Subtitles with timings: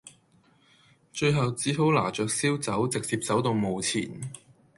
[1.13, 4.11] 最後只好拿著燒酒直接走到墓前